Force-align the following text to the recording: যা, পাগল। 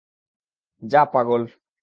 যা, 0.83 1.01
পাগল। 1.05 1.41